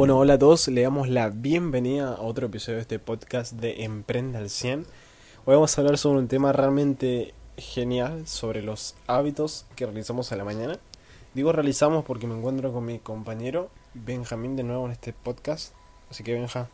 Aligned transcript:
Bueno, 0.00 0.16
hola 0.16 0.32
a 0.32 0.38
todos, 0.38 0.66
le 0.68 0.80
damos 0.80 1.10
la 1.10 1.28
bienvenida 1.28 2.14
a 2.14 2.22
otro 2.22 2.46
episodio 2.46 2.76
de 2.76 2.80
este 2.80 2.98
podcast 2.98 3.52
de 3.52 3.84
Emprende 3.84 4.38
al 4.38 4.48
100. 4.48 4.86
Hoy 5.44 5.54
vamos 5.56 5.76
a 5.76 5.80
hablar 5.82 5.98
sobre 5.98 6.20
un 6.20 6.26
tema 6.26 6.54
realmente 6.54 7.34
genial, 7.58 8.26
sobre 8.26 8.62
los 8.62 8.96
hábitos 9.06 9.66
que 9.76 9.84
realizamos 9.84 10.32
a 10.32 10.36
la 10.36 10.44
mañana. 10.44 10.78
Digo 11.34 11.52
realizamos 11.52 12.02
porque 12.06 12.26
me 12.26 12.34
encuentro 12.34 12.72
con 12.72 12.86
mi 12.86 12.98
compañero 12.98 13.68
Benjamín 13.92 14.56
de 14.56 14.62
nuevo 14.62 14.86
en 14.86 14.92
este 14.92 15.12
podcast. 15.12 15.74
Así 16.10 16.24
que 16.24 16.32
Benja, 16.32 16.70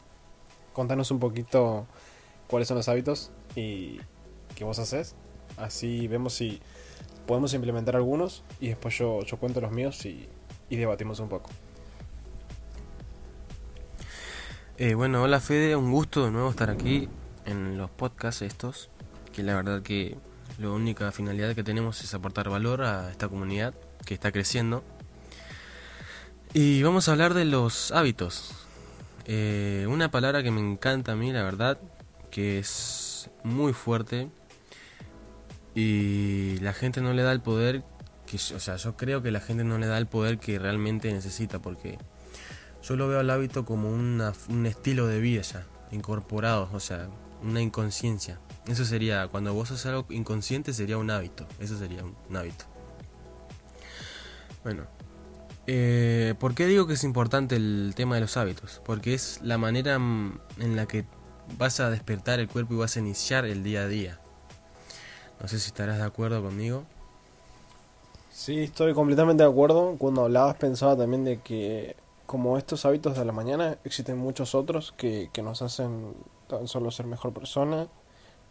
contanos 0.72 1.10
un 1.10 1.18
poquito 1.18 1.84
cuáles 2.46 2.68
son 2.68 2.76
los 2.76 2.88
hábitos 2.88 3.32
y 3.56 3.98
qué 4.54 4.62
vos 4.62 4.78
haces. 4.78 5.16
Así 5.56 6.06
vemos 6.06 6.32
si 6.32 6.60
podemos 7.26 7.54
implementar 7.54 7.96
algunos 7.96 8.44
y 8.60 8.68
después 8.68 8.96
yo, 8.96 9.22
yo 9.22 9.36
cuento 9.38 9.60
los 9.60 9.72
míos 9.72 10.06
y, 10.06 10.28
y 10.70 10.76
debatimos 10.76 11.18
un 11.18 11.28
poco. 11.28 11.50
Eh, 14.78 14.92
bueno, 14.92 15.22
hola 15.22 15.40
Fede, 15.40 15.74
un 15.74 15.90
gusto 15.90 16.26
de 16.26 16.30
nuevo 16.30 16.50
estar 16.50 16.68
aquí 16.68 17.08
en 17.46 17.78
los 17.78 17.88
podcasts 17.88 18.42
estos, 18.42 18.90
que 19.32 19.42
la 19.42 19.54
verdad 19.54 19.80
que 19.80 20.18
la 20.58 20.68
única 20.68 21.10
finalidad 21.12 21.54
que 21.54 21.64
tenemos 21.64 22.04
es 22.04 22.12
aportar 22.12 22.50
valor 22.50 22.82
a 22.82 23.10
esta 23.10 23.26
comunidad 23.26 23.72
que 24.04 24.12
está 24.12 24.32
creciendo. 24.32 24.84
Y 26.52 26.82
vamos 26.82 27.08
a 27.08 27.12
hablar 27.12 27.32
de 27.32 27.46
los 27.46 27.90
hábitos. 27.90 28.52
Eh, 29.24 29.86
una 29.88 30.10
palabra 30.10 30.42
que 30.42 30.50
me 30.50 30.60
encanta 30.60 31.12
a 31.12 31.16
mí, 31.16 31.32
la 31.32 31.42
verdad, 31.42 31.78
que 32.30 32.58
es 32.58 33.30
muy 33.44 33.72
fuerte 33.72 34.28
y 35.74 36.58
la 36.58 36.74
gente 36.74 37.00
no 37.00 37.14
le 37.14 37.22
da 37.22 37.32
el 37.32 37.40
poder 37.40 37.82
o 38.34 38.60
sea, 38.60 38.76
yo 38.76 38.96
creo 38.96 39.22
que 39.22 39.30
la 39.30 39.40
gente 39.40 39.64
no 39.64 39.78
le 39.78 39.86
da 39.86 39.98
el 39.98 40.06
poder 40.06 40.38
que 40.38 40.58
realmente 40.58 41.12
necesita 41.12 41.60
porque 41.60 41.96
yo 42.86 42.96
lo 42.96 43.08
veo 43.08 43.18
al 43.18 43.30
hábito 43.30 43.64
como 43.64 43.90
un 43.90 44.66
estilo 44.66 45.06
de 45.06 45.20
vida 45.20 45.42
ya, 45.42 45.66
incorporado, 45.90 46.68
o 46.72 46.80
sea, 46.80 47.08
una 47.42 47.60
inconsciencia. 47.60 48.38
Eso 48.66 48.84
sería, 48.84 49.28
cuando 49.28 49.54
vos 49.54 49.70
haces 49.70 49.86
algo 49.86 50.06
inconsciente 50.10 50.72
sería 50.72 50.98
un 50.98 51.10
hábito, 51.10 51.46
eso 51.60 51.78
sería 51.78 52.02
un, 52.04 52.36
hábito. 52.36 52.64
Bueno, 54.62 54.84
eh, 55.66 56.34
¿por 56.38 56.54
qué 56.54 56.66
digo 56.66 56.86
que 56.86 56.94
es 56.94 57.04
importante 57.04 57.56
el 57.56 57.92
tema 57.96 58.16
de 58.16 58.22
los 58.22 58.36
hábitos? 58.36 58.80
Porque 58.84 59.14
es 59.14 59.40
la 59.42 59.58
manera 59.58 59.94
en 59.94 60.76
la 60.76 60.86
que 60.86 61.04
vas 61.58 61.80
a 61.80 61.90
despertar 61.90 62.40
el 62.40 62.48
cuerpo 62.48 62.74
y 62.74 62.76
vas 62.78 62.96
a 62.96 63.00
iniciar 63.00 63.44
el 63.46 63.62
día 63.62 63.82
a 63.82 63.88
día. 63.88 64.20
No 65.40 65.48
sé 65.48 65.58
si 65.58 65.68
estarás 65.68 65.98
de 65.98 66.04
acuerdo 66.04 66.42
conmigo. 66.42 66.84
Sí, 68.30 68.64
estoy 68.64 68.94
completamente 68.94 69.42
de 69.44 69.48
acuerdo. 69.48 69.96
Cuando 69.98 70.24
hablabas 70.24 70.56
pensaba 70.56 70.96
también 70.96 71.24
de 71.24 71.40
que 71.40 71.96
como 72.26 72.58
estos 72.58 72.84
hábitos 72.84 73.16
de 73.16 73.24
la 73.24 73.32
mañana, 73.32 73.78
existen 73.84 74.18
muchos 74.18 74.54
otros 74.54 74.92
que, 74.96 75.30
que 75.32 75.42
nos 75.42 75.62
hacen 75.62 76.14
tan 76.48 76.68
solo 76.68 76.90
ser 76.90 77.06
mejor 77.06 77.32
persona, 77.32 77.88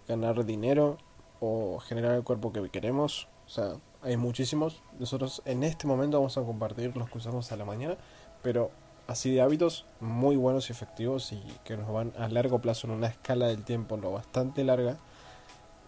ganar 0.07 0.45
dinero 0.45 0.97
o 1.39 1.79
generar 1.79 2.15
el 2.15 2.23
cuerpo 2.23 2.51
que 2.51 2.69
queremos. 2.69 3.27
O 3.45 3.49
sea, 3.49 3.75
hay 4.01 4.17
muchísimos. 4.17 4.81
Nosotros 4.99 5.41
en 5.45 5.63
este 5.63 5.87
momento 5.87 6.17
vamos 6.17 6.37
a 6.37 6.43
compartir 6.43 6.95
los 6.95 7.09
que 7.09 7.17
usamos 7.17 7.51
a 7.51 7.57
la 7.57 7.65
mañana, 7.65 7.97
pero 8.41 8.71
así 9.07 9.33
de 9.33 9.41
hábitos 9.41 9.85
muy 9.99 10.35
buenos 10.35 10.69
y 10.69 10.73
efectivos 10.73 11.31
y 11.31 11.41
que 11.63 11.77
nos 11.77 11.91
van 11.91 12.13
a 12.17 12.27
largo 12.27 12.59
plazo 12.59 12.87
en 12.87 12.93
una 12.93 13.07
escala 13.07 13.47
del 13.47 13.63
tiempo 13.63 13.97
lo 13.97 14.11
bastante 14.11 14.63
larga, 14.63 14.97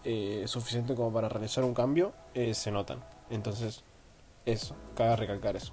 eh, 0.04 0.44
suficiente 0.46 0.94
como 0.94 1.12
para 1.12 1.28
realizar 1.28 1.64
un 1.64 1.74
cambio, 1.74 2.12
eh, 2.34 2.54
se 2.54 2.70
notan. 2.70 3.02
Entonces, 3.30 3.84
eso, 4.46 4.74
cabe 4.94 5.16
recalcar 5.16 5.56
eso. 5.56 5.72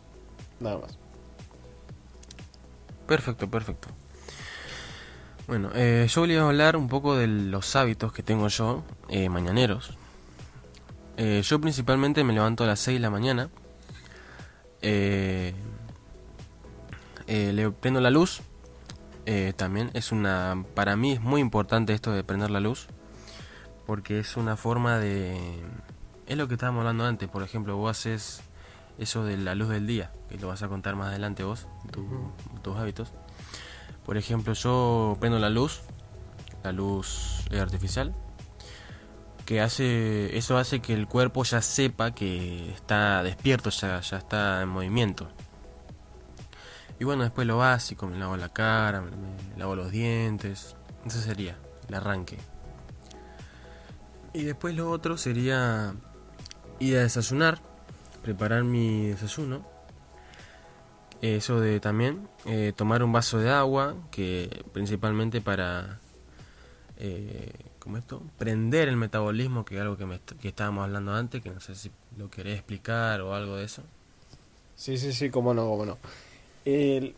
Nada 0.60 0.78
más. 0.78 1.05
Perfecto, 3.08 3.50
perfecto. 3.50 3.90
Bueno, 5.48 5.70
eh, 5.76 6.08
yo 6.10 6.22
voy 6.22 6.36
a 6.36 6.42
hablar 6.42 6.76
un 6.76 6.88
poco 6.88 7.16
de 7.16 7.28
los 7.28 7.76
hábitos 7.76 8.12
que 8.12 8.24
tengo 8.24 8.48
yo, 8.48 8.84
eh, 9.10 9.30
mañaneros. 9.30 9.96
Eh, 11.18 11.44
yo 11.44 11.62
principalmente 11.62 12.24
me 12.24 12.34
levanto 12.34 12.64
a 12.64 12.68
las 12.68 12.80
6 12.80 12.96
de 12.96 13.00
la 13.00 13.10
mañana. 13.12 13.50
le 14.82 15.54
prendo 17.80 18.02
la 18.02 18.10
luz. 18.10 18.42
también 19.56 19.92
es 19.94 20.12
una. 20.12 20.64
Para 20.74 20.96
mí 20.96 21.14
es 21.14 21.22
muy 21.22 21.42
importante 21.42 21.94
esto 21.94 22.12
de 22.12 22.24
prender 22.24 22.50
la 22.50 22.60
luz. 22.60 22.88
Porque 23.86 24.20
es 24.20 24.38
una 24.38 24.58
forma 24.58 24.98
de. 24.98 25.38
Es 26.28 26.38
lo 26.38 26.48
que 26.48 26.56
estábamos 26.56 26.82
hablando 26.82 27.06
antes. 27.06 27.30
Por 27.30 27.44
ejemplo, 27.44 27.78
vos 27.78 27.92
haces 27.92 28.42
eso 28.98 29.24
de 29.24 29.38
la 29.38 29.56
luz 29.56 29.70
del 29.70 29.88
día, 29.88 30.12
que 30.30 30.38
lo 30.38 30.48
vas 30.48 30.64
a 30.64 30.68
contar 30.68 30.96
más 30.96 31.10
adelante 31.10 31.44
vos, 31.44 31.68
tus 32.62 32.78
hábitos. 32.78 33.12
Por 34.06 34.18
ejemplo, 34.18 34.54
yo 34.54 35.18
prendo 35.20 35.40
la 35.40 35.50
luz, 35.50 35.82
la 36.64 36.72
luz 36.72 37.46
artificial, 37.60 38.16
que 39.46 39.62
hace 39.62 40.38
eso 40.38 40.58
hace 40.58 40.80
que 40.82 40.94
el 40.94 41.08
cuerpo 41.08 41.44
ya 41.44 41.62
sepa 41.62 42.12
que 42.12 42.72
está 42.72 43.22
despierto, 43.24 43.70
ya, 43.70 44.00
ya 44.02 44.18
está 44.18 44.62
en 44.62 44.70
movimiento. 44.70 45.28
Y 47.00 47.04
bueno, 47.04 47.24
después 47.24 47.46
lo 47.46 47.58
básico, 47.58 48.08
me 48.08 48.18
lavo 48.18 48.38
la 48.38 48.50
cara, 48.50 49.02
me 49.02 49.58
lavo 49.58 49.76
los 49.76 49.92
dientes, 49.92 50.76
eso 51.06 51.20
sería 51.20 51.58
el 51.88 51.96
arranque. 51.96 52.38
Y 54.34 54.44
después 54.44 54.76
lo 54.76 54.90
otro 54.90 55.18
sería 55.18 55.94
ir 56.80 56.98
a 56.98 57.02
desayunar, 57.02 57.62
preparar 58.26 58.64
mi 58.64 59.10
desayuno. 59.10 59.64
Eso 61.22 61.60
de 61.60 61.80
también 61.80 62.28
eh, 62.46 62.74
tomar 62.76 63.04
un 63.04 63.12
vaso 63.12 63.38
de 63.38 63.52
agua, 63.52 63.96
que 64.10 64.66
principalmente 64.74 65.42
para, 65.42 66.00
eh, 66.98 67.52
¿cómo 67.78 67.98
esto? 67.98 68.24
Prender 68.40 68.88
el 68.88 68.98
metabolismo, 68.98 69.64
que 69.64 69.76
es 69.76 69.82
algo 69.82 69.96
que, 69.96 70.08
me, 70.08 70.20
que 70.42 70.48
estábamos 70.48 70.86
hablando 70.86 71.14
antes, 71.14 71.44
que 71.44 71.52
no 71.52 71.60
sé 71.60 71.76
si 71.76 71.92
lo 72.18 72.32
querés 72.32 72.56
explicar 72.56 73.22
o 73.22 73.36
algo 73.36 73.58
de 73.58 73.66
eso. 73.66 73.84
Sí, 74.76 74.98
sí, 74.98 75.14
sí, 75.14 75.30
cómo 75.30 75.54
no, 75.54 75.70
cómo 75.70 75.86
no. 75.86 75.98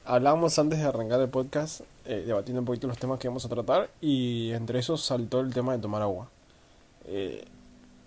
hablábamos 0.03 0.59
antes 0.59 0.79
de 0.79 0.85
arrancar 0.85 1.21
el 1.21 1.29
podcast, 1.29 1.81
eh, 2.05 2.23
debatiendo 2.27 2.59
un 2.59 2.65
poquito 2.65 2.87
los 2.87 2.97
temas 2.97 3.17
que 3.17 3.29
vamos 3.29 3.45
a 3.45 3.49
tratar, 3.49 3.89
y 4.01 4.51
entre 4.51 4.79
esos 4.79 5.05
saltó 5.05 5.39
el 5.39 5.53
tema 5.53 5.71
de 5.71 5.79
tomar 5.79 6.01
agua. 6.01 6.29
Eh, 7.05 7.45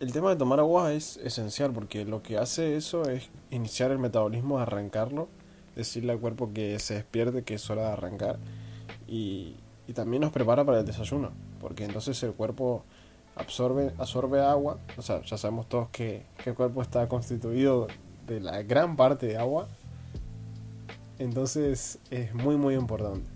el 0.01 0.13
tema 0.13 0.31
de 0.31 0.37
tomar 0.37 0.59
agua 0.59 0.95
es 0.95 1.19
esencial 1.19 1.73
porque 1.73 2.07
lo 2.07 2.23
que 2.23 2.39
hace 2.39 2.77
eso 2.77 3.09
es 3.09 3.29
iniciar 3.51 3.91
el 3.91 3.99
metabolismo, 3.99 4.59
arrancarlo, 4.59 5.29
decirle 5.77 6.13
al 6.13 6.19
cuerpo 6.19 6.53
que 6.55 6.79
se 6.79 6.95
despierte, 6.95 7.43
que 7.43 7.55
es 7.55 7.71
hora 7.71 7.83
de 7.83 7.93
arrancar 7.93 8.39
y, 9.07 9.57
también 9.95 10.21
nos 10.21 10.31
prepara 10.31 10.65
para 10.65 10.79
el 10.79 10.87
desayuno, 10.87 11.33
porque 11.61 11.85
entonces 11.85 12.23
el 12.23 12.33
cuerpo 12.33 12.85
absorbe, 13.35 13.93
absorbe 13.99 14.41
agua, 14.41 14.79
o 14.97 15.03
sea, 15.03 15.21
ya 15.23 15.37
sabemos 15.37 15.69
todos 15.69 15.89
que, 15.89 16.27
que 16.45 16.51
el 16.51 16.57
cuerpo 16.57 16.81
está 16.81 17.09
constituido 17.09 17.89
de 18.29 18.39
la 18.39 18.63
gran 18.63 18.95
parte 18.95 19.27
de 19.27 19.37
agua, 19.37 19.67
entonces 21.19 21.99
es 22.13 22.33
muy 22.35 22.57
muy 22.57 22.75
importante. 22.75 23.29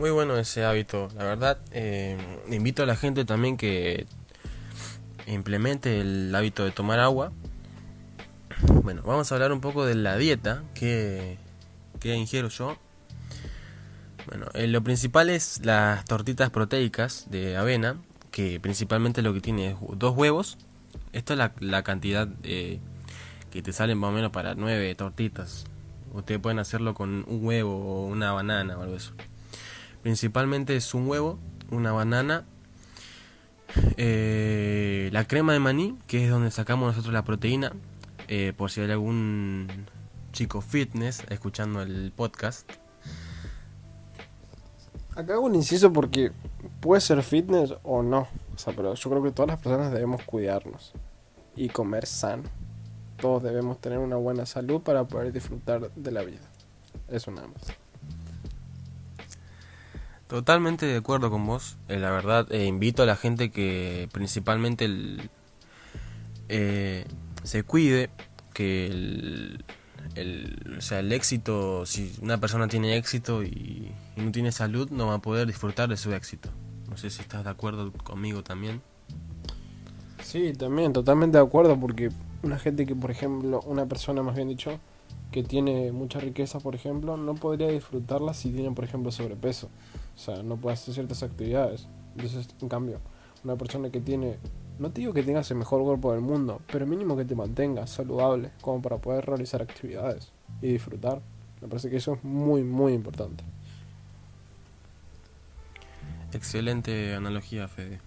Muy 0.00 0.08
bueno 0.08 0.38
ese 0.38 0.64
hábito, 0.64 1.10
la 1.14 1.24
verdad. 1.24 1.58
Eh, 1.72 2.16
invito 2.50 2.82
a 2.82 2.86
la 2.86 2.96
gente 2.96 3.26
también 3.26 3.58
que 3.58 4.06
implemente 5.26 6.00
el 6.00 6.34
hábito 6.34 6.64
de 6.64 6.70
tomar 6.70 7.00
agua. 7.00 7.32
Bueno, 8.82 9.02
vamos 9.02 9.30
a 9.30 9.34
hablar 9.34 9.52
un 9.52 9.60
poco 9.60 9.84
de 9.84 9.96
la 9.96 10.16
dieta 10.16 10.62
que, 10.72 11.36
que 12.00 12.14
ingiero 12.14 12.48
yo. 12.48 12.78
Bueno, 14.26 14.46
eh, 14.54 14.68
lo 14.68 14.82
principal 14.82 15.28
es 15.28 15.60
las 15.66 16.06
tortitas 16.06 16.48
proteicas 16.48 17.26
de 17.28 17.58
avena, 17.58 17.98
que 18.30 18.58
principalmente 18.58 19.20
lo 19.20 19.34
que 19.34 19.42
tiene 19.42 19.72
es 19.72 19.76
dos 19.96 20.16
huevos. 20.16 20.56
Esto 21.12 21.34
es 21.34 21.38
la, 21.38 21.52
la 21.60 21.82
cantidad 21.82 22.26
que 22.40 22.80
te 23.50 23.72
salen 23.74 23.98
más 23.98 24.08
o 24.08 24.12
menos 24.14 24.30
para 24.30 24.54
nueve 24.54 24.94
tortitas. 24.94 25.66
Ustedes 26.14 26.40
pueden 26.40 26.58
hacerlo 26.58 26.94
con 26.94 27.26
un 27.28 27.44
huevo 27.44 27.76
o 27.76 28.06
una 28.06 28.32
banana 28.32 28.78
o 28.78 28.82
algo 28.82 28.96
eso. 28.96 29.12
Principalmente 30.02 30.76
es 30.76 30.94
un 30.94 31.08
huevo, 31.08 31.38
una 31.70 31.92
banana, 31.92 32.44
eh, 33.96 35.10
la 35.12 35.24
crema 35.26 35.52
de 35.52 35.60
maní, 35.60 35.98
que 36.06 36.24
es 36.24 36.30
donde 36.30 36.50
sacamos 36.50 36.88
nosotros 36.88 37.12
la 37.12 37.24
proteína, 37.24 37.72
eh, 38.28 38.52
por 38.56 38.70
si 38.70 38.80
hay 38.80 38.90
algún 38.90 39.68
chico 40.32 40.60
fitness 40.60 41.24
escuchando 41.28 41.82
el 41.82 42.12
podcast. 42.14 42.70
Acá 45.14 45.34
hago 45.34 45.46
un 45.46 45.54
inciso 45.54 45.92
porque 45.92 46.32
puede 46.80 47.00
ser 47.00 47.22
fitness 47.22 47.74
o 47.82 48.02
no, 48.02 48.28
o 48.54 48.58
sea, 48.58 48.72
pero 48.74 48.94
yo 48.94 49.10
creo 49.10 49.22
que 49.22 49.32
todas 49.32 49.48
las 49.48 49.60
personas 49.60 49.92
debemos 49.92 50.22
cuidarnos 50.22 50.92
y 51.56 51.68
comer 51.68 52.06
sano. 52.06 52.44
Todos 53.18 53.42
debemos 53.42 53.80
tener 53.80 53.98
una 53.98 54.16
buena 54.16 54.46
salud 54.46 54.80
para 54.80 55.04
poder 55.04 55.32
disfrutar 55.32 55.92
de 55.94 56.10
la 56.10 56.22
vida. 56.22 56.40
Eso 57.08 57.30
nada 57.30 57.48
más. 57.48 57.76
Totalmente 60.30 60.86
de 60.86 60.96
acuerdo 60.96 61.28
con 61.28 61.44
vos. 61.44 61.76
Eh, 61.88 61.98
la 61.98 62.12
verdad, 62.12 62.46
eh, 62.52 62.66
invito 62.66 63.02
a 63.02 63.06
la 63.06 63.16
gente 63.16 63.50
que 63.50 64.08
principalmente 64.12 64.84
el, 64.84 65.28
eh, 66.48 67.04
se 67.42 67.64
cuide, 67.64 68.10
que 68.54 69.58
o 70.78 70.80
sea, 70.80 71.00
el 71.00 71.10
éxito, 71.10 71.84
si 71.84 72.14
una 72.22 72.38
persona 72.38 72.68
tiene 72.68 72.96
éxito 72.96 73.42
y, 73.42 73.92
y 74.16 74.20
no 74.20 74.30
tiene 74.30 74.52
salud, 74.52 74.88
no 74.90 75.08
va 75.08 75.14
a 75.14 75.18
poder 75.18 75.48
disfrutar 75.48 75.88
de 75.88 75.96
su 75.96 76.14
éxito. 76.14 76.48
No 76.88 76.96
sé 76.96 77.10
si 77.10 77.22
estás 77.22 77.42
de 77.42 77.50
acuerdo 77.50 77.90
conmigo 77.92 78.44
también. 78.44 78.82
Sí, 80.22 80.52
también, 80.52 80.92
totalmente 80.92 81.38
de 81.38 81.44
acuerdo, 81.44 81.76
porque 81.76 82.10
una 82.44 82.56
gente 82.56 82.86
que, 82.86 82.94
por 82.94 83.10
ejemplo, 83.10 83.62
una 83.66 83.86
persona 83.86 84.22
más 84.22 84.36
bien 84.36 84.46
dicho, 84.46 84.78
que 85.32 85.42
tiene 85.42 85.90
mucha 85.90 86.20
riqueza, 86.20 86.60
por 86.60 86.76
ejemplo, 86.76 87.16
no 87.16 87.34
podría 87.34 87.66
disfrutarla 87.66 88.32
si 88.32 88.50
tiene, 88.50 88.70
por 88.70 88.84
ejemplo, 88.84 89.10
sobrepeso. 89.10 89.68
O 90.14 90.18
sea, 90.18 90.42
no 90.42 90.56
puede 90.56 90.74
hacer 90.74 90.94
ciertas 90.94 91.22
actividades. 91.22 91.88
Entonces, 92.16 92.48
en 92.60 92.68
cambio, 92.68 93.00
una 93.44 93.56
persona 93.56 93.90
que 93.90 94.00
tiene, 94.00 94.38
no 94.78 94.90
te 94.90 95.00
digo 95.00 95.12
que 95.12 95.22
tengas 95.22 95.50
el 95.50 95.56
mejor 95.56 95.82
cuerpo 95.82 96.12
del 96.12 96.20
mundo, 96.20 96.60
pero 96.70 96.86
mínimo 96.86 97.16
que 97.16 97.24
te 97.24 97.34
mantengas 97.34 97.90
saludable, 97.90 98.50
como 98.60 98.82
para 98.82 98.98
poder 98.98 99.26
realizar 99.26 99.62
actividades 99.62 100.32
y 100.60 100.72
disfrutar. 100.72 101.20
Me 101.60 101.68
parece 101.68 101.90
que 101.90 101.96
eso 101.96 102.14
es 102.14 102.24
muy, 102.24 102.62
muy 102.62 102.92
importante. 102.92 103.44
Excelente 106.32 107.14
analogía, 107.14 107.68
Fede. 107.68 108.00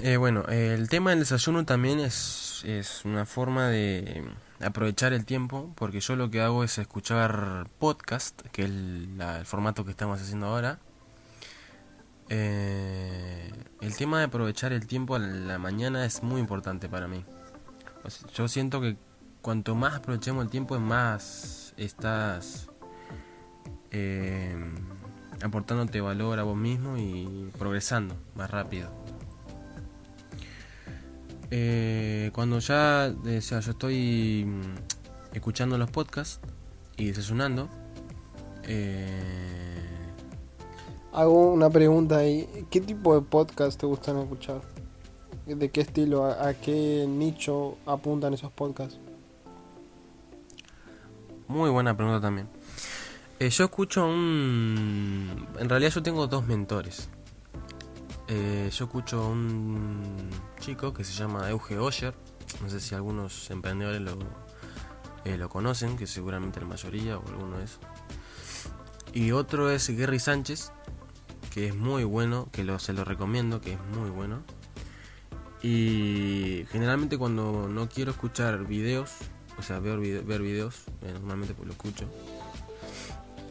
Eh, 0.00 0.16
bueno, 0.16 0.44
el 0.48 0.88
tema 0.88 1.10
del 1.10 1.20
desayuno 1.20 1.64
también 1.64 2.00
es, 2.00 2.47
es 2.64 3.04
una 3.04 3.26
forma 3.26 3.68
de 3.68 4.24
aprovechar 4.60 5.12
el 5.12 5.24
tiempo, 5.24 5.72
porque 5.76 6.00
yo 6.00 6.16
lo 6.16 6.30
que 6.30 6.40
hago 6.40 6.64
es 6.64 6.78
escuchar 6.78 7.68
podcast, 7.78 8.40
que 8.52 8.62
es 8.62 8.68
el 8.68 9.20
formato 9.44 9.84
que 9.84 9.90
estamos 9.90 10.20
haciendo 10.20 10.46
ahora. 10.46 10.78
Eh, 12.28 13.50
el 13.80 13.96
tema 13.96 14.18
de 14.18 14.24
aprovechar 14.24 14.72
el 14.72 14.86
tiempo 14.86 15.14
a 15.14 15.18
la 15.18 15.58
mañana 15.58 16.04
es 16.04 16.22
muy 16.22 16.40
importante 16.40 16.88
para 16.88 17.08
mí. 17.08 17.24
yo 18.34 18.48
siento 18.48 18.80
que 18.80 18.96
cuanto 19.40 19.74
más 19.74 19.94
aprovechemos 19.94 20.44
el 20.44 20.50
tiempo, 20.50 20.78
más 20.78 21.72
estás 21.76 22.68
eh, 23.90 24.56
aportándote 25.42 26.00
valor 26.00 26.38
a 26.38 26.42
vos 26.42 26.56
mismo 26.56 26.98
y 26.98 27.50
progresando 27.58 28.16
más 28.34 28.50
rápido. 28.50 29.07
Eh, 31.50 32.30
cuando 32.34 32.58
ya, 32.58 33.14
o 33.14 33.40
sea, 33.40 33.60
yo 33.60 33.70
estoy 33.70 34.44
mm, 34.46 35.34
escuchando 35.34 35.78
los 35.78 35.90
podcasts 35.90 36.40
y 36.96 37.06
desayunando, 37.06 37.68
eh, 38.64 39.88
hago 41.12 41.52
una 41.52 41.70
pregunta 41.70 42.18
ahí. 42.18 42.48
¿Qué 42.70 42.80
tipo 42.80 43.14
de 43.14 43.22
podcast 43.22 43.80
te 43.80 43.86
gustan 43.86 44.18
escuchar? 44.18 44.60
¿De 45.46 45.70
qué 45.70 45.80
estilo? 45.80 46.26
¿A, 46.26 46.52
qué 46.54 47.06
nicho 47.08 47.78
apuntan 47.86 48.34
esos 48.34 48.52
podcasts? 48.52 48.98
Muy 51.46 51.70
buena 51.70 51.96
pregunta 51.96 52.20
también. 52.20 52.48
Eh, 53.40 53.48
yo 53.48 53.64
escucho 53.64 54.06
un... 54.06 55.46
En 55.58 55.68
realidad 55.68 55.92
yo 55.92 56.02
tengo 56.02 56.26
dos 56.26 56.46
mentores. 56.46 57.08
Eh, 58.30 58.68
yo 58.70 58.84
escucho 58.84 59.22
a 59.22 59.28
un 59.28 60.28
chico 60.60 60.92
que 60.92 61.02
se 61.02 61.14
llama 61.14 61.48
Euge 61.48 61.78
Oyer. 61.78 62.14
No 62.62 62.68
sé 62.68 62.78
si 62.78 62.94
algunos 62.94 63.50
emprendedores 63.50 64.02
lo, 64.02 64.18
eh, 65.24 65.38
lo 65.38 65.48
conocen, 65.48 65.96
que 65.96 66.06
seguramente 66.06 66.60
la 66.60 66.66
mayoría 66.66 67.16
o 67.16 67.26
alguno 67.26 67.58
es. 67.60 67.78
Y 69.14 69.32
otro 69.32 69.70
es 69.70 69.88
Gary 69.88 70.18
Sánchez, 70.18 70.72
que 71.54 71.68
es 71.68 71.74
muy 71.74 72.04
bueno, 72.04 72.48
que 72.52 72.64
lo, 72.64 72.78
se 72.78 72.92
lo 72.92 73.04
recomiendo, 73.04 73.62
que 73.62 73.72
es 73.72 73.80
muy 73.96 74.10
bueno. 74.10 74.42
Y 75.62 76.66
generalmente 76.70 77.16
cuando 77.16 77.66
no 77.68 77.88
quiero 77.88 78.10
escuchar 78.10 78.66
videos, 78.66 79.12
o 79.58 79.62
sea, 79.62 79.80
ver, 79.80 79.98
videos, 79.98 80.84
eh, 81.00 81.12
normalmente 81.14 81.54
pues 81.54 81.66
lo 81.66 81.72
escucho, 81.72 82.04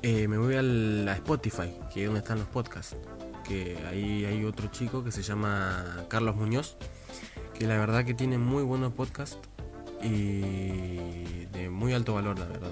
me 0.04 0.38
voy 0.38 0.56
a 0.56 1.14
Spotify, 1.16 1.74
que 1.92 2.04
es 2.04 2.06
donde 2.06 2.20
están 2.20 2.38
los 2.40 2.48
podcasts 2.48 2.96
que 3.48 3.78
ahí 3.90 4.26
hay 4.26 4.44
otro 4.44 4.68
chico 4.68 5.04
que 5.04 5.12
se 5.12 5.22
llama 5.22 6.06
Carlos 6.08 6.36
Muñoz, 6.36 6.78
que 7.54 7.66
la 7.66 7.78
verdad 7.78 8.06
que 8.06 8.14
tiene 8.14 8.38
muy 8.38 8.64
buenos 8.64 8.94
podcasts 8.94 9.38
y 10.02 11.46
de 11.54 11.70
muy 11.70 11.94
alto 11.94 12.14
valor, 12.14 12.38
la 12.38 12.46
verdad. 12.46 12.70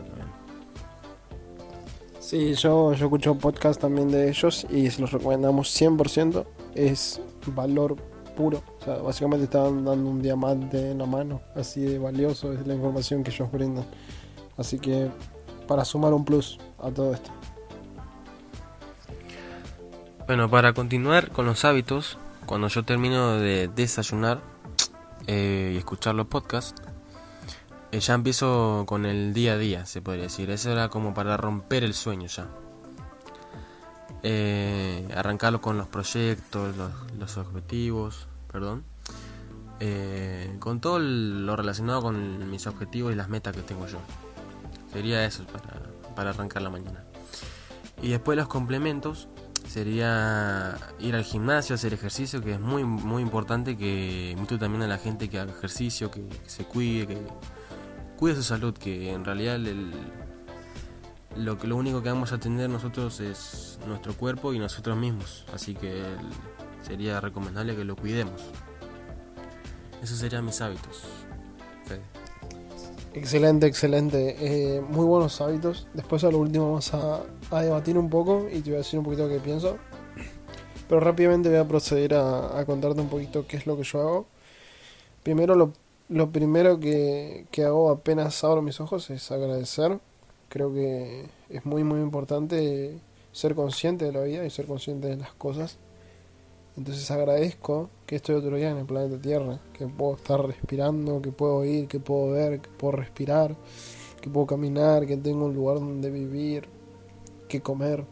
Sí, 2.20 2.56
yo, 2.56 2.94
yo 2.94 3.06
escucho 3.06 3.36
podcast 3.36 3.80
también 3.80 4.10
de 4.10 4.30
ellos 4.30 4.66
y 4.72 4.90
se 4.90 5.00
los 5.00 5.12
recomendamos 5.12 5.70
100%. 5.80 6.44
Es 6.74 7.22
valor 7.48 7.96
puro. 8.36 8.64
O 8.82 8.84
sea, 8.84 8.98
básicamente 8.98 9.46
están 9.46 9.86
dando 9.86 10.10
un 10.10 10.22
diamante 10.22 10.92
en 10.92 10.98
la 10.98 11.06
mano. 11.06 11.42
Así 11.56 11.82
de 11.82 12.00
valioso 12.00 12.52
es 12.52 12.66
la 12.66 12.74
información 12.74 13.24
que 13.24 13.30
ellos 13.30 13.52
brindan. 13.52 13.86
Así 14.58 14.80
que 14.80 15.10
para 15.68 15.86
sumar 15.86 16.14
un 16.14 16.26
plus 16.26 16.58
a 16.80 16.90
todo 16.90 17.14
esto. 17.14 17.30
Bueno, 20.28 20.50
para 20.50 20.74
continuar 20.74 21.30
con 21.30 21.46
los 21.46 21.66
hábitos, 21.66 22.18
cuando 22.48 22.68
yo 22.68 22.82
termino 22.84 23.34
de 23.34 23.68
desayunar 23.68 24.42
eh, 25.28 25.74
y 25.76 25.78
escuchar 25.78 26.16
los 26.16 26.26
podcasts, 26.26 26.74
eh, 27.92 28.00
ya 28.00 28.16
empiezo 28.16 28.86
con 28.88 29.06
el 29.06 29.36
día 29.36 29.54
a 29.54 29.58
día, 29.60 29.86
se 29.86 30.02
podría 30.02 30.24
decir. 30.24 30.50
Eso 30.50 30.72
era 30.72 30.90
como 30.90 31.14
para 31.14 31.38
romper 31.38 31.84
el 31.84 31.94
sueño 31.94 32.26
ya. 32.26 32.48
Eh, 34.24 35.08
arrancarlo 35.16 35.62
con 35.62 35.78
los 35.78 35.88
proyectos, 35.88 36.76
los, 36.76 36.92
los 37.20 37.38
objetivos, 37.38 38.28
perdón. 38.52 38.84
con 40.58 40.80
todo 40.80 40.98
lo 40.98 41.56
relacionado 41.56 42.02
con 42.02 42.50
mis 42.50 42.66
objetivos 42.66 43.14
y 43.14 43.16
las 43.16 43.30
metas 43.30 43.56
que 43.56 43.62
tengo 43.62 43.86
yo. 43.86 44.00
Sería 44.92 45.24
eso 45.24 45.46
para, 45.46 45.82
para 46.16 46.32
arrancar 46.32 46.64
la 46.64 46.72
mañana. 46.72 47.04
Y 48.02 48.10
después 48.10 48.36
los 48.36 48.48
complementos 48.48 49.28
sería 49.68 50.78
ir 51.00 51.16
al 51.16 51.24
gimnasio, 51.24 51.76
hacer 51.76 51.94
ejercicio, 51.94 52.42
que 52.42 52.54
es 52.54 52.60
muy 52.60 52.84
muy 52.84 53.22
importante 53.22 53.78
que 53.78 54.32
invito 54.32 54.58
también 54.58 54.84
a 54.84 54.88
la 54.88 54.98
gente 54.98 55.30
que 55.30 55.40
haga 55.40 55.52
ejercicio, 55.52 56.12
que, 56.12 56.24
se 56.46 56.66
cuide, 56.66 57.08
que 57.08 57.18
cuide 58.18 58.36
su 58.36 58.44
salud, 58.44 58.74
que 58.74 59.12
en 59.12 59.26
realidad 59.26 59.56
el, 59.56 59.92
lo 61.36 61.58
que 61.58 61.68
lo 61.68 61.76
único 61.76 62.02
que 62.02 62.10
vamos 62.10 62.32
a 62.32 62.36
atender 62.36 62.70
nosotros 62.70 63.20
es 63.20 63.80
nuestro 63.88 64.14
cuerpo 64.14 64.54
y 64.54 64.60
nosotros 64.60 64.98
mismos, 64.98 65.46
así 65.54 65.76
que 65.76 66.04
sería 66.82 67.20
recomendable 67.20 67.76
que 67.76 67.84
lo 67.84 67.96
cuidemos. 67.96 68.42
Esos 70.02 70.20
serían 70.20 70.46
mis 70.46 70.62
hábitos. 70.62 71.04
Excelente, 73.14 73.66
excelente. 73.66 74.36
Eh, 74.40 74.82
muy 74.82 75.06
buenos 75.06 75.40
hábitos. 75.40 75.88
Después 75.94 76.24
a 76.26 76.32
lo 76.32 76.40
último 76.40 76.66
vamos 76.66 76.94
a, 76.94 77.22
debatir 77.52 77.98
un 77.98 78.10
poco 78.10 78.48
y 78.52 78.62
te 78.62 78.70
voy 78.70 78.76
a 78.76 78.78
decir 78.78 79.00
un 79.00 79.06
poquito 79.06 79.28
qué 79.30 79.40
pienso. 79.40 79.78
Pero 80.88 81.00
rápidamente 81.00 81.50
voy 81.50 81.58
a 81.58 81.68
proceder 81.68 82.14
a, 82.14 82.64
contarte 82.66 83.02
un 83.02 83.10
poquito 83.10 83.48
qué 83.48 83.58
es 83.58 83.66
lo 83.66 83.76
que 83.78 83.84
yo 83.84 84.00
hago. 84.02 84.26
Primero, 85.24 85.56
lo, 85.56 85.74
lo 86.10 86.32
primero 86.32 86.80
que, 86.80 87.48
que 87.52 87.64
hago 87.64 87.90
apenas 87.90 88.44
abro 88.44 88.62
mis 88.62 88.80
ojos 88.80 89.10
es 89.10 89.32
agradecer. 89.32 90.00
Creo 90.50 90.74
que 90.74 91.26
es 91.50 91.66
muy, 91.66 91.84
muy 91.84 92.02
importante 92.02 93.00
ser 93.32 93.56
consciente 93.56 94.06
de 94.06 94.12
la 94.12 94.22
vida 94.22 94.46
y 94.46 94.50
ser 94.50 94.66
consciente 94.66 95.08
de 95.08 95.18
las 95.18 95.34
cosas. 95.34 95.78
Entonces 96.78 97.10
agradezco 97.10 97.90
que 98.06 98.18
estoy 98.18 98.36
otro 98.36 98.58
día 98.58 98.70
en 98.70 98.78
el 98.78 98.86
planeta 98.86 99.20
Tierra, 99.20 99.60
que 99.74 99.88
puedo 99.88 100.16
estar 100.16 100.46
respirando, 100.46 101.22
que 101.22 101.32
puedo 101.32 101.56
oír, 101.56 101.88
que 101.88 102.00
puedo 102.00 102.32
ver, 102.32 102.60
que 102.60 102.70
puedo 102.70 102.98
respirar, 102.98 103.56
que 104.22 104.30
puedo 104.30 104.46
caminar, 104.46 105.06
que 105.08 105.16
tengo 105.16 105.46
un 105.46 105.56
lugar 105.56 105.80
donde 105.80 106.12
vivir, 106.12 106.68
que 107.48 107.62
comer. 107.62 108.06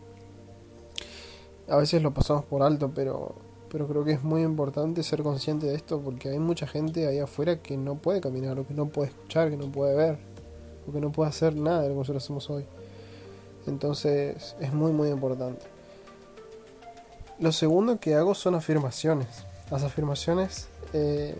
A 1.69 1.77
veces 1.77 2.01
lo 2.01 2.13
pasamos 2.13 2.45
por 2.45 2.61
alto, 2.61 2.91
pero, 2.93 3.35
pero 3.69 3.87
creo 3.87 4.03
que 4.03 4.11
es 4.11 4.23
muy 4.23 4.41
importante 4.41 5.03
ser 5.03 5.23
consciente 5.23 5.67
de 5.67 5.75
esto 5.75 5.99
porque 6.01 6.29
hay 6.29 6.39
mucha 6.39 6.67
gente 6.67 7.07
ahí 7.07 7.19
afuera 7.19 7.61
que 7.61 7.77
no 7.77 7.95
puede 7.95 8.21
caminar, 8.21 8.59
o 8.59 8.67
que 8.67 8.73
no 8.73 8.87
puede 8.87 9.09
escuchar, 9.09 9.49
que 9.49 9.57
no 9.57 9.71
puede 9.71 9.95
ver, 9.95 10.17
o 10.87 10.91
que 10.91 10.99
no 10.99 11.11
puede 11.11 11.29
hacer 11.29 11.55
nada 11.55 11.81
de 11.81 11.87
lo 11.89 11.93
que 11.93 11.99
nosotros 11.99 12.23
hacemos 12.23 12.49
hoy. 12.49 12.65
Entonces 13.65 14.55
es 14.59 14.73
muy 14.73 14.91
muy 14.91 15.09
importante. 15.09 15.65
Lo 17.39 17.51
segundo 17.51 17.99
que 17.99 18.15
hago 18.15 18.35
son 18.35 18.55
afirmaciones. 18.55 19.45
Las 19.71 19.83
afirmaciones 19.83 20.67
eh, 20.91 21.35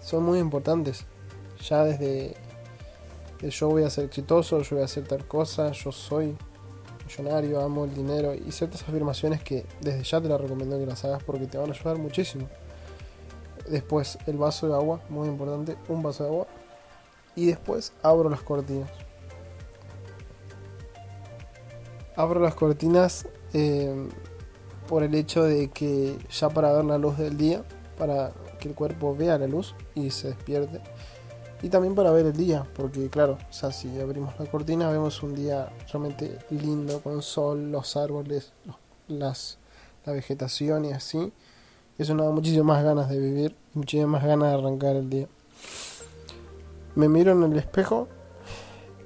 son 0.00 0.22
muy 0.22 0.38
importantes. 0.38 1.04
Ya 1.68 1.84
desde 1.84 2.34
yo 3.42 3.68
voy 3.68 3.84
a 3.84 3.90
ser 3.90 4.04
exitoso, 4.04 4.60
yo 4.62 4.76
voy 4.76 4.82
a 4.82 4.86
hacer 4.86 5.06
tal 5.06 5.26
cosa, 5.26 5.72
yo 5.72 5.92
soy 5.92 6.36
millonario, 7.06 7.60
amo 7.60 7.84
el 7.84 7.94
dinero 7.94 8.34
y 8.34 8.52
ciertas 8.52 8.82
afirmaciones 8.82 9.42
que 9.42 9.64
desde 9.80 10.02
ya 10.02 10.20
te 10.20 10.28
las 10.28 10.40
recomiendo 10.40 10.78
que 10.78 10.86
las 10.86 11.04
hagas 11.04 11.22
porque 11.22 11.46
te 11.46 11.58
van 11.58 11.70
a 11.70 11.72
ayudar 11.72 11.98
muchísimo. 11.98 12.48
Después 13.68 14.18
el 14.26 14.36
vaso 14.36 14.68
de 14.68 14.74
agua, 14.74 15.00
muy 15.08 15.28
importante, 15.28 15.76
un 15.88 16.02
vaso 16.02 16.24
de 16.24 16.30
agua. 16.30 16.46
Y 17.34 17.46
después 17.46 17.92
abro 18.02 18.30
las 18.30 18.42
cortinas. 18.42 18.90
Abro 22.14 22.40
las 22.40 22.54
cortinas 22.54 23.26
eh, 23.52 24.08
por 24.88 25.02
el 25.02 25.14
hecho 25.14 25.42
de 25.42 25.68
que 25.68 26.16
ya 26.30 26.48
para 26.48 26.72
ver 26.72 26.84
la 26.84 26.98
luz 26.98 27.18
del 27.18 27.36
día, 27.36 27.62
para 27.98 28.32
que 28.58 28.68
el 28.68 28.74
cuerpo 28.74 29.14
vea 29.14 29.38
la 29.38 29.46
luz 29.46 29.74
y 29.94 30.10
se 30.10 30.28
despierte, 30.28 30.80
Y 31.62 31.68
también 31.68 31.94
para 31.94 32.10
ver 32.10 32.26
el 32.26 32.36
día, 32.36 32.66
porque 32.76 33.08
claro, 33.08 33.38
o 33.48 33.72
si 33.72 33.98
abrimos 33.98 34.38
la 34.38 34.46
cortina 34.46 34.90
vemos 34.90 35.22
un 35.22 35.34
día 35.34 35.70
realmente 35.90 36.38
lindo, 36.50 37.00
con 37.00 37.22
sol, 37.22 37.72
los 37.72 37.96
árboles, 37.96 38.52
las, 39.08 39.58
la 40.04 40.12
vegetación 40.12 40.84
y 40.84 40.92
así. 40.92 41.32
Eso 41.98 42.14
nos 42.14 42.26
da 42.26 42.32
muchísimas 42.32 42.66
más 42.66 42.84
ganas 42.84 43.08
de 43.08 43.18
vivir, 43.18 43.56
muchísimas 43.72 44.22
ganas 44.22 44.50
de 44.50 44.58
arrancar 44.58 44.96
el 44.96 45.08
día. 45.08 45.28
Me 46.94 47.08
miro 47.08 47.32
en 47.32 47.42
el 47.42 47.58
espejo, 47.58 48.06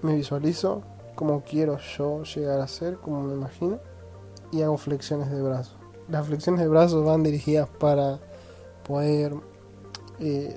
me 0.02 0.16
visualizo 0.16 0.82
como 1.14 1.42
quiero 1.42 1.78
yo 1.96 2.24
llegar 2.24 2.60
a 2.60 2.66
ser, 2.66 2.96
como 2.96 3.22
me 3.22 3.34
imagino, 3.34 3.78
y 4.50 4.62
hago 4.62 4.76
flexiones 4.76 5.30
de 5.30 5.40
brazos. 5.42 5.76
Las 6.08 6.26
flexiones 6.26 6.62
de 6.62 6.68
brazos 6.68 7.04
van 7.04 7.22
dirigidas 7.22 7.68
para 7.68 8.18
poder 8.86 9.34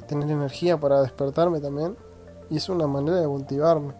tener 0.08 0.29
energía 0.29 0.77
para 0.77 1.01
despertarme 1.01 1.60
también. 1.60 1.96
Y 2.50 2.58
es 2.58 2.70
una 2.70 2.88
manera 2.88 3.17
de 3.20 3.27
motivarme. 3.27 3.93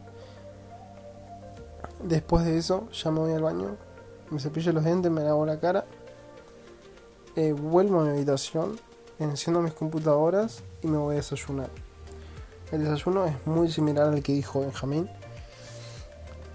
Después 2.03 2.46
de 2.46 2.58
eso, 2.58 2.89
ya 2.91 3.12
me 3.12 3.20
voy 3.22 3.32
al 3.32 3.41
baño, 3.41 3.77
me 4.29 4.39
cepillo 4.39 4.74
los 4.74 4.84
dientes, 4.84 5.10
me 5.10 5.24
lavo 5.24 5.46
la 5.46 5.58
cara, 5.60 5.86
eh, 7.38 7.53
vuelvo 7.53 8.01
a 8.01 8.03
mi 8.03 8.10
habitación, 8.10 8.77
enciendo 9.20 9.62
mis 9.62 9.74
computadoras 9.74 10.63
y 10.82 10.88
me 10.88 10.98
voy 10.98 11.13
a 11.13 11.17
desayunar. 11.17 11.70
El 12.72 12.84
desayuno 12.84 13.25
es 13.25 13.48
muy 13.48 13.72
similar 13.72 14.10
al 14.10 14.22
que 14.22 14.34
dijo 14.34 14.60
Benjamín. 14.60 15.10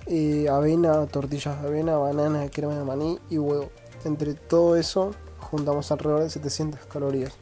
Eh, 0.07 0.49
avena, 0.51 1.07
tortillas 1.07 1.61
de 1.63 1.69
avena, 1.69 1.97
banana, 1.97 2.49
crema 2.51 2.77
de 2.77 2.85
maní 2.85 3.19
y 3.31 3.39
huevo. 3.39 3.71
Entre 4.05 4.35
todo 4.35 4.77
eso 4.77 5.13
juntamos 5.41 5.91
alrededor 5.91 6.23
de 6.23 6.31
700 6.31 6.81
calorías. 6.87 7.33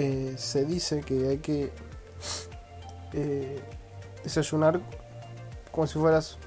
Eh, 0.00 0.34
se 0.36 0.64
dice 0.64 1.00
que 1.00 1.26
hay 1.26 1.38
que 1.38 1.72
eh, 3.12 3.60
desayunar 4.22 4.80
como 5.72 5.88
si 5.88 5.98
fueras 5.98 6.38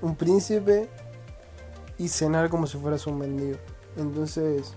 un 0.00 0.14
príncipe 0.14 0.88
y 1.98 2.06
cenar 2.06 2.48
como 2.48 2.68
si 2.68 2.78
fueras 2.78 3.08
un 3.08 3.18
mendigo. 3.18 3.58
Entonces, 3.96 4.74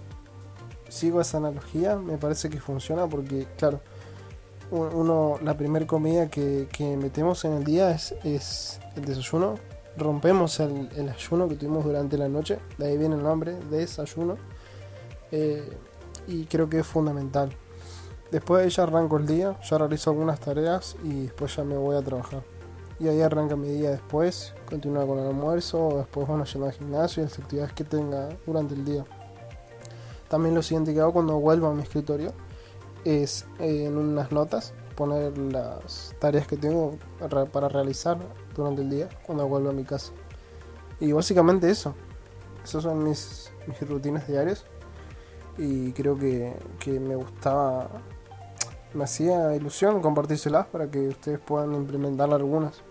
sigo 0.90 1.22
esa 1.22 1.38
analogía, 1.38 1.98
me 1.98 2.18
parece 2.18 2.50
que 2.50 2.60
funciona 2.60 3.06
porque, 3.06 3.46
claro, 3.56 3.82
uno, 4.72 5.38
la 5.44 5.56
primera 5.56 5.86
comida 5.86 6.32
que, 6.32 6.68
metemos 7.00 7.46
en 7.46 7.54
el 7.54 7.64
día 7.64 7.92
es, 7.92 8.16
es 8.24 8.80
el 8.96 9.06
desayuno. 9.06 9.54
Rompemos 9.96 10.60
el, 10.62 10.90
ayuno 11.16 11.48
que 11.48 11.54
tuvimos 11.54 11.84
durante 11.84 12.18
la 12.18 12.28
noche, 12.28 12.58
de 12.80 12.88
ahí 12.88 12.98
viene 12.98 13.18
el 13.18 13.22
nombre, 13.22 13.56
desayuno. 13.70 14.38
Eh, 15.32 15.78
y 16.28 16.46
creo 16.46 16.70
que 16.70 16.80
es 16.80 16.88
fundamental. 16.88 17.56
Después 18.32 18.62
de 18.62 18.68
ella 18.68 18.84
arranco 18.84 19.18
el 19.18 19.26
día, 19.26 19.60
ya 19.62 19.78
realizo 19.78 20.10
algunas 20.10 20.40
tareas 20.40 20.98
y 21.04 21.24
después 21.24 21.56
ya 21.56 21.64
me 21.64 21.78
voy 21.78 21.96
a 21.96 22.02
trabajar. 22.02 22.44
Y 23.00 23.08
ahí 23.08 23.22
arranca 23.22 23.56
mi 23.56 23.70
día 23.70 23.92
después, 23.92 24.54
continúa 24.70 25.06
con 25.06 25.20
el 25.20 25.28
almuerzo, 25.28 25.98
después 25.98 26.28
bueno, 26.28 26.44
yendo 26.44 26.68
al 26.68 26.74
gimnasio 26.74 27.24
y 27.24 27.26
las 27.28 27.40
actividades 27.40 27.74
que 27.74 27.84
tenga 27.84 28.30
durante 28.46 28.74
el 28.74 28.84
día. 28.84 29.06
También 30.30 30.56
lo 30.56 30.62
siguiente 30.62 30.94
que 30.94 31.00
hago 31.00 31.14
cuando 31.14 31.40
vuelvo 31.40 31.68
a 31.68 31.74
mi 31.74 31.84
escritorio 31.84 32.34
es 33.06 33.46
eh, 33.60 33.86
en 33.86 33.98
unas 33.98 34.32
notas 34.32 34.74
poner 34.96 35.38
las 35.38 36.14
tareas 36.20 36.48
que 36.48 36.58
tengo 36.58 36.98
para 37.54 37.70
realizar 37.70 38.18
durante 38.56 38.82
el 38.82 38.90
día 38.90 39.10
cuando 39.26 39.48
vuelvo 39.48 39.70
a 39.70 39.74
mi 39.74 39.86
casa. 39.86 40.12
Y 41.00 41.12
básicamente 41.14 41.70
eso. 41.70 41.94
Esas 42.64 42.84
son 42.84 43.04
mis, 43.04 43.52
mis 43.68 43.88
rutinas 43.88 44.28
diarias 44.28 44.66
y 45.58 45.92
creo 45.92 46.18
que, 46.18 46.54
me 47.00 47.16
gustaba, 47.16 47.90
me 48.94 49.04
hacía 49.04 49.56
ilusión 49.56 50.02
compartírselas 50.02 50.68
para 50.68 50.90
que 50.90 51.08
ustedes 51.08 51.40
puedan 51.40 51.74
implementar 51.74 52.32
algunas. 52.32 52.82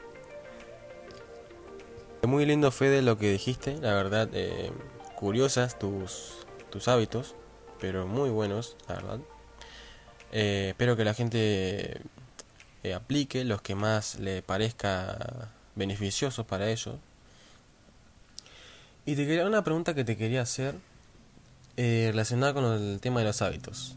Muy 2.27 2.45
lindo 2.45 2.73
Fede 2.73 3.03
lo 3.03 3.19
que 3.19 3.31
dijiste, 3.31 3.77
la 3.77 3.95
verdad, 3.95 4.29
eh, 4.33 4.73
curiosas 5.15 5.79
tus, 5.79 6.47
tus 6.71 6.89
hábitos, 6.89 7.37
pero 7.81 8.07
muy 8.07 8.31
buenos, 8.31 8.77
la 8.89 8.95
verdad. 8.97 9.21
Eh, 10.33 10.69
espero 10.71 10.97
que 10.97 11.05
la 11.05 11.15
gente 11.15 12.01
eh, 12.83 12.95
aplique 12.95 13.45
los 13.45 13.63
que 13.63 13.75
más 13.75 14.19
le 14.19 14.43
parezca 14.43 15.51
beneficiosos 15.77 16.45
para 16.47 16.69
ellos. 16.69 16.97
Y 19.05 19.15
te 19.15 19.25
quería 19.25 19.47
una 19.47 19.63
pregunta 19.63 19.95
que 19.95 20.05
te 20.05 20.17
quería 20.17 20.43
hacer 20.43 20.75
eh, 21.77 22.09
relacionada 22.11 22.55
con 22.55 22.65
el 22.65 23.01
tema 23.01 23.21
de 23.21 23.27
los 23.27 23.43
hábitos. 23.43 23.97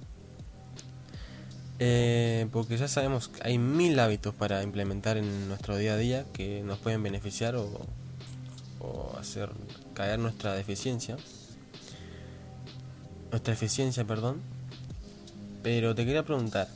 Eh, 1.81 2.47
porque 2.51 2.77
ya 2.77 2.89
sabemos 2.89 3.29
que 3.29 3.41
hay 3.47 3.57
mil 3.57 3.97
hábitos 3.99 4.35
para 4.35 4.63
implementar 4.63 5.15
en 5.15 5.47
nuestro 5.47 5.77
día 5.77 5.93
a 5.93 5.97
día 5.97 6.25
que 6.33 6.61
nos 6.61 6.77
pueden 6.79 7.01
beneficiar 7.01 7.55
o, 7.55 7.69
o 8.79 9.15
hacer 9.17 9.49
caer 9.93 10.19
nuestra 10.19 10.53
deficiencia. 10.53 11.15
Nuestra 13.31 13.53
eficiencia, 13.53 14.03
perdón. 14.03 14.41
Pero 15.63 15.95
te 15.95 16.05
quería 16.05 16.23
preguntar, 16.23 16.67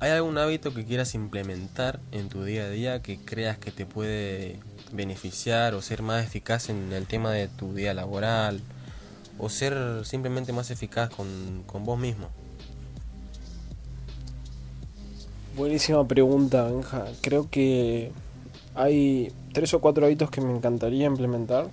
¿hay 0.00 0.10
algún 0.10 0.36
hábito 0.38 0.74
que 0.74 0.84
quieras 0.84 1.14
implementar 1.14 2.00
en 2.10 2.28
tu 2.28 2.42
día 2.42 2.64
a 2.64 2.70
día 2.70 3.02
que 3.02 3.18
creas 3.18 3.58
que 3.58 3.70
te 3.70 3.86
puede 3.86 4.58
beneficiar 4.92 5.74
o 5.74 5.82
ser 5.82 6.02
más 6.02 6.24
eficaz 6.24 6.70
en 6.70 6.92
el 6.92 7.06
tema 7.06 7.30
de 7.30 7.46
tu 7.46 7.74
día 7.74 7.94
laboral 7.94 8.60
o 9.38 9.48
ser 9.48 10.04
simplemente 10.04 10.52
más 10.52 10.70
eficaz 10.70 11.10
con, 11.10 11.62
con 11.66 11.84
vos 11.84 11.98
mismo? 11.98 12.28
Buenísima 15.56 16.06
pregunta, 16.06 16.64
Benja. 16.64 17.06
Creo 17.22 17.48
que 17.50 18.12
hay 18.74 19.32
tres 19.52 19.72
o 19.72 19.80
cuatro 19.80 20.04
hábitos 20.04 20.30
que 20.30 20.40
me 20.40 20.54
encantaría 20.54 21.06
implementar. 21.06 21.68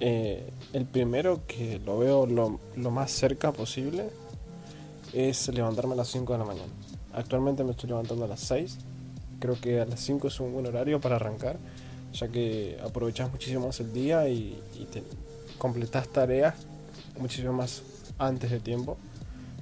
Eh, 0.00 0.50
el 0.74 0.84
primero, 0.84 1.40
que 1.46 1.80
lo 1.84 1.98
veo 1.98 2.26
lo, 2.26 2.60
lo, 2.76 2.90
más 2.90 3.10
cerca 3.10 3.52
posible, 3.52 4.10
es 5.14 5.48
levantarme 5.48 5.94
a 5.94 5.96
las 5.96 6.08
5 6.08 6.30
de 6.34 6.38
la 6.38 6.44
mañana. 6.44 6.72
Actualmente 7.14 7.64
me 7.64 7.70
estoy 7.70 7.88
levantando 7.88 8.26
a 8.26 8.28
las 8.28 8.40
6. 8.40 8.76
Creo 9.40 9.58
que 9.58 9.80
a 9.80 9.86
las 9.86 10.00
5 10.00 10.28
es 10.28 10.38
un 10.40 10.52
buen 10.52 10.66
horario 10.66 11.00
para 11.00 11.16
arrancar, 11.16 11.56
ya 12.12 12.28
que 12.28 12.78
aprovechas 12.84 13.30
muchísimo 13.30 13.68
más 13.68 13.80
el 13.80 13.94
día 13.94 14.28
y, 14.28 14.60
y 14.78 14.84
te 14.92 15.02
completas 15.56 16.08
tareas 16.08 16.54
muchísimo 17.18 17.52
más 17.52 17.82
antes 18.18 18.50
de 18.50 18.60
tiempo. 18.60 18.96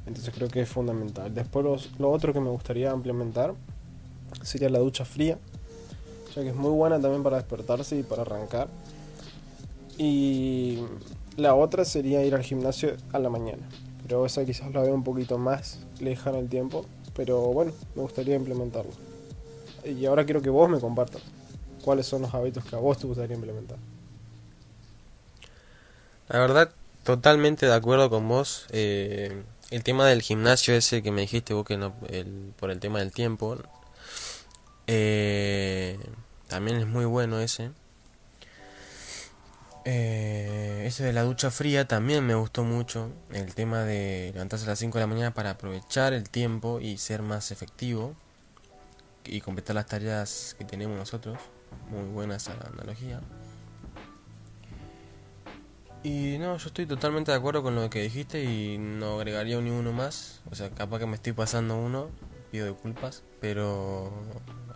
Entonces 0.07 0.35
creo 0.35 0.49
que 0.49 0.61
es 0.61 0.69
fundamental. 0.69 1.35
Después 1.35 1.91
lo 1.99 2.11
otro 2.11 2.33
que 2.33 2.41
me 2.41 2.51
gustaría 2.51 2.93
implementar 2.93 3.55
sería 4.43 4.69
la 4.69 4.79
ducha 4.79 5.05
fría, 5.05 5.39
ya 6.35 6.43
que 6.43 6.51
es 6.51 6.55
muy 6.55 6.71
buena 6.73 7.01
también 7.01 7.23
para 7.23 7.37
despertarse 7.37 7.97
y 7.97 8.03
para 8.03 8.23
arrancar. 8.23 8.69
Y 9.97 10.81
la 11.37 11.55
otra 11.55 11.85
sería 11.85 12.25
ir 12.25 12.35
al 12.35 12.43
gimnasio 12.43 12.97
a 13.13 13.19
la 13.19 13.31
mañana, 13.31 13.63
pero 14.03 14.27
esa 14.27 14.45
quizás 14.45 14.73
la 14.73 14.83
veo 14.83 14.95
un 14.95 15.05
poquito 15.05 15.39
más 15.39 15.79
lejana 16.01 16.39
el 16.39 16.49
tiempo, 16.49 16.85
pero 17.15 17.41
bueno, 17.53 17.73
me 17.95 18.03
gustaría 18.03 18.35
implementarlo. 18.35 18.93
Y 19.85 20.05
ahora 20.07 20.25
quiero 20.25 20.43
que 20.43 20.51
vos 20.51 20.69
me 20.69 20.81
compartas 20.81 21.23
cuáles 21.85 22.07
son 22.07 22.23
los 22.23 22.35
hábitos 22.35 22.65
que 22.65 22.75
a 22.77 22.79
vos 22.79 22.99
te 22.99 23.07
gustaría 23.07 23.37
implementar. 23.37 23.79
La 26.29 26.39
verdad 26.41 26.71
Totalmente 27.05 27.67
de 27.67 27.75
acuerdo 27.75 28.09
con 28.09 28.27
vos. 28.29 28.67
Eh, 28.71 29.45
el 29.71 29.83
tema 29.83 30.07
del 30.07 30.23
gimnasio 30.23 30.75
ese 30.75 31.03
que 31.03 31.11
me 31.11 31.21
dijiste 31.21 31.53
vos 31.53 31.67
que 31.67 31.77
no, 31.77 31.95
el, 32.09 32.53
por 32.59 32.71
el 32.71 32.81
tema 32.81 33.01
del 33.01 33.13
tiempo, 33.13 33.59
eh, 34.87 35.99
también 36.49 36.79
es 36.79 36.87
muy 36.87 37.05
bueno 37.05 37.41
ese. 37.41 37.73
Eh, 39.85 40.85
ese 40.87 41.05
de 41.05 41.13
la 41.13 41.25
ducha 41.25 41.51
fría 41.51 41.87
también 41.87 42.27
me 42.27 42.35
gustó 42.35 42.65
mucho. 42.65 43.11
El 43.31 43.55
tema 43.55 43.83
de 43.83 44.31
levantarse 44.33 44.65
a 44.65 44.69
las 44.69 44.79
5 44.79 44.97
de 44.97 45.03
la 45.03 45.07
mañana 45.07 45.35
para 45.35 45.51
aprovechar 45.51 46.15
el 46.15 46.31
tiempo 46.31 46.81
y 46.81 46.97
ser 46.97 47.21
más 47.21 47.51
efectivo 47.51 48.15
y 49.27 49.43
completar 49.43 49.77
las 49.77 49.87
tareas 49.87 50.57
que 50.59 50.65
tenemos 50.65 50.97
nosotros. 50.97 51.39
Muy 51.91 52.09
buena 52.09 52.37
esa 52.37 52.55
analogía. 52.73 53.21
Y 56.05 56.37
no, 56.37 56.59
yo 56.59 56.67
estoy 56.67 56.85
totalmente 56.85 57.31
de 57.31 57.39
acuerdo 57.39 57.63
con 57.63 57.75
lo 57.75 57.89
que 57.89 58.03
dijiste 58.03 58.45
y 58.45 58.77
no 58.77 59.15
agregaría 59.15 59.59
ni 59.63 59.71
uno 59.71 59.91
más. 59.91 60.43
O 60.51 60.55
sea, 60.55 60.69
capaz 60.69 60.99
que 60.99 61.07
me 61.07 61.15
estoy 61.15 61.33
pasando 61.33 61.79
uno, 61.79 62.09
pido 62.53 62.67
disculpas, 62.67 63.23
pero 63.41 64.13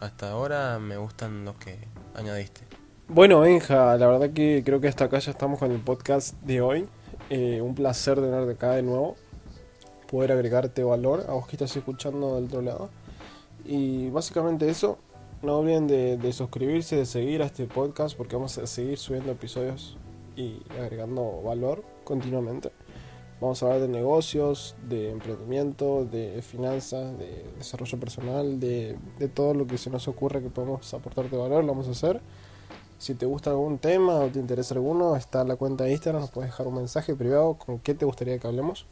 hasta 0.01 0.31
ahora 0.31 0.79
me 0.79 0.97
gustan 0.97 1.45
los 1.45 1.57
que 1.57 1.77
añadiste. 2.15 2.63
Bueno, 3.09 3.41
Benja, 3.41 3.99
la 3.99 4.07
verdad 4.07 4.31
que 4.31 4.63
creo 4.65 4.81
que 4.81 4.89
hasta 4.89 5.05
acá 5.05 5.19
ya 5.19 5.33
estamos 5.33 5.59
con 5.59 5.71
el 5.71 5.81
podcast 5.81 6.35
de 6.45 6.63
hoy. 6.63 6.89
Eh, 7.29 7.61
un 7.61 7.75
placer 7.75 8.15
tenerte 8.15 8.53
acá 8.53 8.71
de 8.71 8.83
nuevo, 8.83 9.17
poder 10.11 10.33
agregarte 10.33 10.83
valor 10.83 11.27
a 11.29 11.33
vos 11.33 11.47
que 11.47 11.57
estás 11.57 11.77
escuchando 11.77 12.37
del 12.37 12.45
otro 12.47 12.63
lado. 12.63 12.89
Y 13.67 14.09
básicamente 14.09 14.71
eso, 14.71 14.97
no 15.43 15.59
olviden 15.59 15.89
de, 15.89 16.17
de 16.17 16.33
suscribirse, 16.33 16.97
de 16.97 17.05
seguir 17.05 17.43
a 17.43 17.45
este 17.45 17.67
podcast 17.67 18.17
porque 18.17 18.35
vamos 18.35 18.57
a 18.57 18.67
seguir 18.67 18.97
subiendo 18.97 19.31
episodios 19.31 19.99
y 20.39 20.63
agregando 20.81 21.43
valor 21.43 21.83
continuamente. 22.05 22.71
Vamos 23.41 23.63
a 23.63 23.67
hablar 23.67 23.83
de 23.83 23.89
negocios, 23.89 24.77
de 24.89 25.11
emprendimiento, 25.11 26.05
de 26.05 26.41
finanzas, 26.43 27.17
de 27.19 27.45
desarrollo 27.57 27.99
personal, 28.01 28.59
de, 28.59 28.97
de 29.19 29.29
todo 29.29 29.55
lo 29.55 29.67
que 29.67 29.79
se 29.79 29.91
nos 29.91 30.09
ocurre 30.09 30.43
que 30.43 30.49
podemos 30.49 30.93
aportarte 30.95 31.37
valor, 31.37 31.65
lo 31.65 31.73
vamos 31.73 31.89
a 31.89 31.93
hacer. 31.93 32.21
Si 32.99 33.15
te 33.15 33.27
gusta 33.27 33.51
algún 33.51 33.79
tema 33.79 34.15
o 34.15 34.29
te 34.29 34.41
interesa 34.41 34.75
alguno, 34.75 35.15
está 35.15 35.45
la 35.45 35.57
cuenta 35.57 35.85
de 35.85 35.93
Instagram, 35.93 36.23
nos 36.23 36.31
puedes 36.31 36.51
dejar 36.51 36.67
un 36.67 36.75
mensaje 36.75 37.15
privado 37.15 37.55
con 37.55 37.79
qué 37.79 37.95
te 37.95 38.05
gustaría 38.05 38.39
que 38.39 38.47
hablemos. 38.47 38.87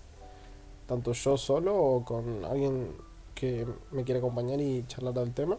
Tanto 0.87 1.13
yo 1.13 1.37
solo 1.37 1.77
o 1.77 2.05
con 2.05 2.45
alguien 2.45 2.89
que 3.35 3.67
me 3.91 4.05
quiera 4.05 4.19
acompañar 4.19 4.61
y 4.61 4.85
charlar 4.87 5.15
del 5.15 5.35
tema. 5.35 5.59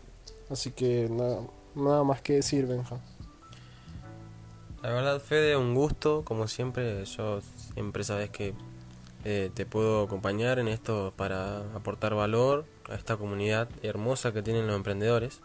Así 0.49 0.71
que 0.71 1.09
nada, 1.09 1.41
nada 1.75 2.03
más 2.05 2.21
que 2.21 2.33
decir, 2.33 2.65
Benja. 2.67 3.01
La 4.83 4.91
verdad, 4.91 5.19
Fede, 5.19 5.57
un 5.57 5.73
gusto, 5.73 6.23
como 6.23 6.47
siempre. 6.47 7.03
Yo 7.05 7.41
siempre 7.73 8.03
sabes 8.03 8.29
que 8.29 8.53
eh, 9.25 9.49
te 9.53 9.65
puedo 9.65 10.03
acompañar 10.03 10.59
en 10.59 10.67
esto 10.67 11.13
para 11.15 11.59
aportar 11.73 12.13
valor 12.13 12.65
a 12.87 12.95
esta 12.95 13.17
comunidad 13.17 13.67
hermosa 13.81 14.33
que 14.33 14.43
tienen 14.43 14.67
los 14.67 14.75
emprendedores. 14.75 15.41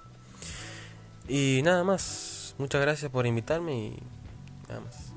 Y 1.29 1.63
nada 1.65 1.83
más, 1.83 2.55
muchas 2.59 2.83
gracias 2.83 3.11
por 3.11 3.27
invitarme 3.27 3.75
y 3.75 3.97
nada 4.69 4.83
más. 4.83 5.13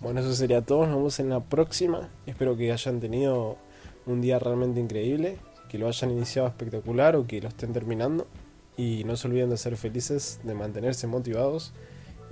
Bueno, 0.00 0.20
eso 0.20 0.34
sería 0.34 0.60
todo. 0.60 0.86
Nos 0.86 0.96
vemos 0.96 1.18
en 1.18 1.30
la 1.30 1.40
próxima. 1.40 2.10
Espero 2.26 2.56
que 2.56 2.72
hayan 2.72 3.00
tenido 3.00 3.56
un 4.04 4.20
día 4.20 4.38
realmente 4.38 4.80
increíble, 4.80 5.38
que 5.70 5.78
lo 5.78 5.88
hayan 5.88 6.10
iniciado 6.10 6.46
espectacular 6.48 7.16
o 7.16 7.26
que 7.26 7.40
lo 7.40 7.48
estén 7.48 7.72
terminando. 7.72 8.26
Y 8.76 9.04
no 9.04 9.16
se 9.16 9.28
olviden 9.28 9.48
de 9.48 9.56
ser 9.56 9.76
felices, 9.78 10.40
de 10.42 10.54
mantenerse 10.54 11.06
motivados. 11.06 11.72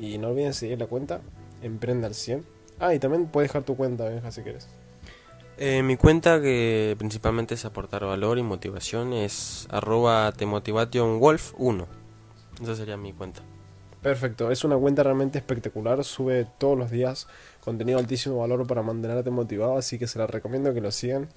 Y 0.00 0.18
no 0.18 0.28
olviden 0.28 0.54
seguir 0.54 0.78
la 0.78 0.86
cuenta, 0.86 1.20
Emprende 1.62 2.06
al 2.06 2.14
100. 2.14 2.44
Ah, 2.78 2.94
y 2.94 2.98
también 2.98 3.26
puedes 3.26 3.50
dejar 3.50 3.64
tu 3.64 3.76
cuenta, 3.76 4.04
Benja, 4.04 4.32
si 4.32 4.42
quieres. 4.42 4.66
Eh, 5.58 5.82
mi 5.82 5.98
cuenta 5.98 6.40
que 6.40 6.96
principalmente 6.98 7.54
es 7.54 7.66
aportar 7.66 8.04
valor 8.04 8.38
y 8.38 8.42
motivación 8.42 9.12
es 9.12 9.66
arroba 9.70 10.32
temotivationwolf1. 10.32 11.86
Esa 12.62 12.76
sería 12.76 12.96
mi 12.96 13.12
cuenta. 13.12 13.42
Perfecto, 14.00 14.50
es 14.50 14.64
una 14.64 14.78
cuenta 14.78 15.02
realmente 15.02 15.36
espectacular, 15.36 16.02
sube 16.04 16.46
todos 16.56 16.78
los 16.78 16.90
días 16.90 17.26
contenido 17.60 17.98
de 17.98 18.04
altísimo 18.04 18.38
valor 18.38 18.66
para 18.66 18.82
mantenerte 18.82 19.30
motivado, 19.30 19.76
así 19.76 19.98
que 19.98 20.06
se 20.06 20.18
la 20.18 20.26
recomiendo 20.26 20.72
que 20.72 20.80
lo 20.80 20.90
sigan. 20.90 21.28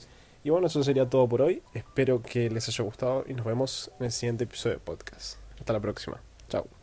Y 0.46 0.50
bueno, 0.50 0.68
eso 0.68 0.82
sería 0.82 1.10
todo 1.10 1.28
por 1.28 1.42
hoy, 1.42 1.62
espero 1.74 2.22
que 2.22 2.50
les 2.50 2.70
haya 2.70 2.86
gustado 2.86 3.26
y 3.28 3.34
nos 3.34 3.46
vemos 3.46 3.92
en 4.00 4.06
el 4.06 4.12
siguiente 4.14 4.46
episodio 4.46 4.76
de 4.76 4.80
podcast. 4.80 5.38
Hasta 5.60 5.74
la 5.74 5.82
próxima, 5.82 6.22
chao. 6.48 6.83